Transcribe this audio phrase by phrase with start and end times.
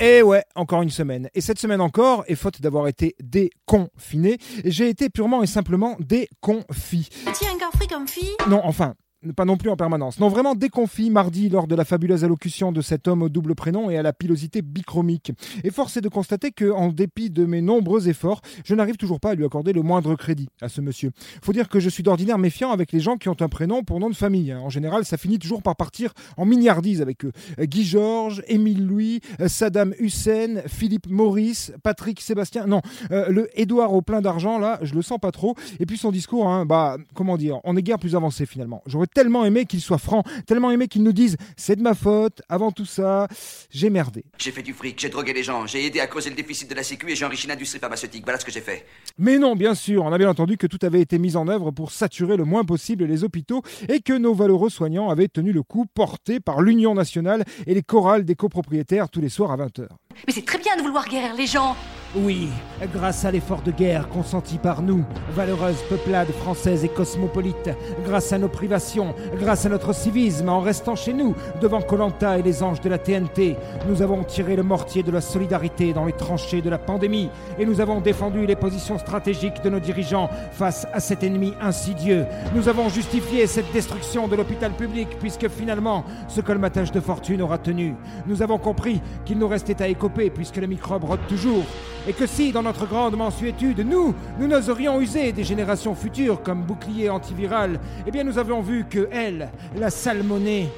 [0.00, 1.28] Et ouais, encore une semaine.
[1.34, 7.08] Et cette semaine encore, et faute d'avoir été déconfiné, j'ai été purement et simplement déconfi.
[7.34, 8.94] Tiens, un Non, enfin,
[9.34, 10.20] pas non plus en permanence.
[10.20, 13.90] Non, vraiment déconfit mardi lors de la fabuleuse allocution de cet homme au double prénom
[13.90, 15.32] et à la pilosité bichromique.
[15.64, 19.18] Et force est de constater que, en dépit de mes nombreux efforts, je n'arrive toujours
[19.18, 21.10] pas à lui accorder le moindre crédit à ce monsieur.
[21.42, 23.98] Faut dire que je suis d'ordinaire méfiant avec les gens qui ont un prénom pour
[23.98, 24.54] nom de famille.
[24.54, 27.32] En général, ça finit toujours par partir en milliardise avec eux.
[27.60, 32.66] Guy Georges, Émile Louis, Saddam Hussein, Philippe Maurice, Patrick Sébastien.
[32.66, 35.56] Non, euh, le Édouard au plein d'argent, là, je le sens pas trop.
[35.80, 38.82] Et puis son discours, hein, bah, comment dire, on est guère plus avancé finalement.
[39.08, 42.72] Tellement aimé qu'il soit franc, tellement aimé qu'il nous dise c'est de ma faute, avant
[42.72, 43.28] tout ça,
[43.70, 44.24] j'ai merdé.
[44.38, 46.74] J'ai fait du fric, j'ai drogué les gens, j'ai aidé à creuser le déficit de
[46.74, 48.24] la Sécu et j'ai enrichi l'industrie pharmaceutique.
[48.24, 48.86] Voilà ce que j'ai fait.
[49.18, 51.70] Mais non, bien sûr, on a bien entendu que tout avait été mis en œuvre
[51.70, 55.62] pour saturer le moins possible les hôpitaux et que nos valeureux soignants avaient tenu le
[55.62, 59.88] coup porté par l'Union nationale et les chorales des copropriétaires tous les soirs à 20h.
[60.26, 61.76] Mais c'est très bien de vouloir guérir les gens
[62.16, 62.48] Oui,
[62.94, 67.68] grâce à l'effort de guerre consenti par nous, valeureuse peuplade française et cosmopolite,
[68.02, 72.42] grâce à nos privations, grâce à notre civisme, en restant chez nous, devant Colanta et
[72.42, 76.14] les anges de la TNT, nous avons tiré le mortier de la solidarité dans les
[76.14, 80.86] tranchées de la pandémie et nous avons défendu les positions stratégiques de nos dirigeants face
[80.94, 82.24] à cet ennemi insidieux.
[82.54, 87.58] Nous avons justifié cette destruction de l'hôpital public puisque finalement, ce colmatage de fortune aura
[87.58, 87.94] tenu.
[88.26, 91.66] Nous avons compris qu'il nous restait à écoper puisque le microbe rôde toujours
[92.08, 96.62] et que si, dans notre grande mansuétude, nous, nous n'oserions user des générations futures comme
[96.62, 100.68] bouclier antiviral, eh bien nous avions vu que elle, la salmonée,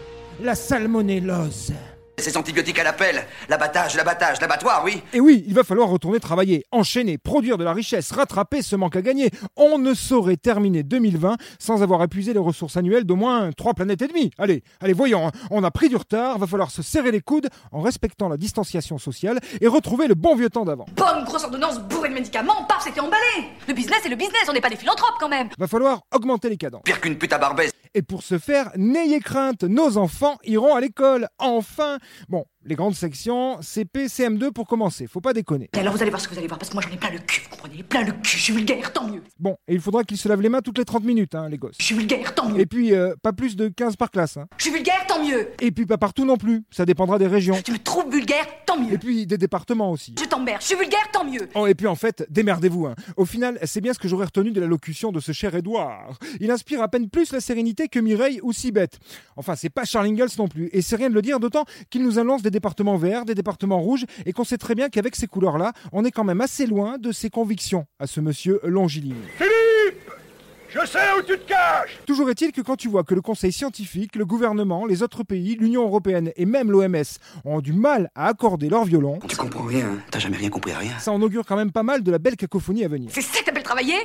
[0.43, 1.73] la salmonellose.
[2.21, 5.03] Ces antibiotiques à l'appel, l'abattage, l'abattage, l'abattoir, oui.
[5.13, 8.97] Et oui, il va falloir retourner travailler, enchaîner, produire de la richesse, rattraper ce manque
[8.97, 9.31] à gagner.
[9.57, 14.03] On ne saurait terminer 2020 sans avoir épuisé les ressources annuelles d'au moins trois planètes
[14.03, 14.31] et demie.
[14.39, 15.33] Allez, allez, voyons, hein.
[15.51, 18.99] on a pris du retard, va falloir se serrer les coudes en respectant la distanciation
[18.99, 20.87] sociale et retrouver le bon vieux temps d'avant.
[20.97, 24.53] Bonne grosse ordonnance bourrée de médicaments, paf, c'était emballé Le business c'est le business, on
[24.53, 26.83] n'est pas des philanthropes quand même Va falloir augmenter les cadences.
[26.85, 27.71] Pire qu'une pute à Barbès.
[27.95, 31.29] Et pour ce faire, n'ayez crainte, nos enfants iront à l'école.
[31.39, 35.71] Enfin Bon, les grandes sections, CP, CM2 pour commencer, faut pas déconner.
[35.75, 36.99] Et alors vous allez voir ce que vous allez voir, parce que moi j'en ai
[36.99, 37.83] plein le cul, vous comprenez?
[37.83, 40.43] Plein le cul, je suis vulgaire, tant mieux Bon, et il faudra qu'ils se lavent
[40.43, 41.77] les mains toutes les 30 minutes, hein, les gosses.
[41.79, 44.37] Je suis vulgaire, tant mieux Et puis, euh, pas plus de 15 par classe.
[44.37, 44.47] Hein.
[44.59, 47.57] Je suis vulgaire, tant mieux Et puis pas partout non plus, ça dépendra des régions.
[47.65, 50.15] Tu me trouves vulgaire, tant Et mieux puis des départements aussi.
[50.19, 52.87] Je t'emmerde, je suis vulgaire, tant mieux Oh, et puis en fait, démerdez-vous.
[52.87, 52.95] Hein.
[53.17, 56.19] Au final, c'est bien ce que j'aurais retenu de la locution de ce cher Édouard.
[56.41, 58.99] Il inspire à peine plus la sérénité que Mireille ou Sibeth.
[59.37, 60.69] Enfin, c'est pas Charles Ingalls non plus.
[60.73, 63.81] Et c'est rien de le dire, d'autant qu'il nous annonce des départements verts, des départements
[63.81, 66.99] rouges, et qu'on sait très bien qu'avec ces couleurs-là, on est quand même assez loin
[66.99, 69.15] de ses convictions à ce monsieur longiligne.
[70.73, 73.53] Je sais où tu te caches Toujours est-il que quand tu vois que le Conseil
[73.53, 76.95] scientifique, le gouvernement, les autres pays, l'Union européenne et même l'OMS
[77.45, 79.99] ont du mal à accorder leur violon, Tu comprends rien, hein.
[80.13, 80.97] t'as jamais rien compris à rien.
[81.01, 83.11] ça en augure quand même pas mal de la belle cacophonie à venir.
[83.13, 83.97] C'est ça que t'appelles travailler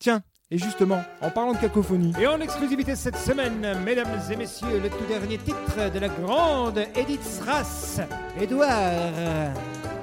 [0.00, 4.80] Tiens, et justement, en parlant de cacophonie, et en exclusivité cette semaine, mesdames et messieurs,
[4.82, 8.00] le tout dernier titre de la grande Edith Strass,
[8.40, 9.54] Édouard.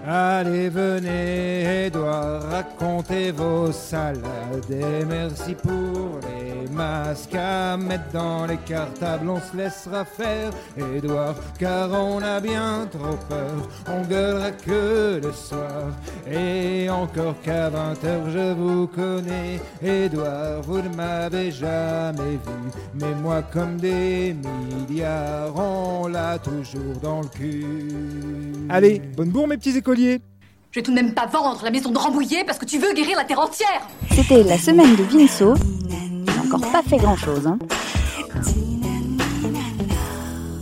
[0.09, 8.56] Allez, venez, Édouard, racontez vos salades et merci pour les masques à mettre dans les
[8.56, 9.28] cartables.
[9.28, 10.51] On se laissera faire,
[10.95, 13.68] Édouard, car on a bien trop peur.
[13.90, 15.91] On gueulera que le soir
[16.31, 22.72] et encore qu'à 20h, je vous connais, Édouard, vous ne m'avez jamais vu.
[22.94, 28.68] Mais moi, comme des milliards, on l'a toujours dans le cul.
[28.69, 29.96] Allez, bonne bourre, mes petits écoliers!
[29.97, 32.93] Je vais tout de même pas vendre la maison de Rambouillet parce que tu veux
[32.93, 33.81] guérir la terre entière
[34.11, 35.55] C'était la semaine de Vinceau.
[35.89, 37.47] Il n'a encore pas fait grand chose.
[37.47, 37.57] Hein.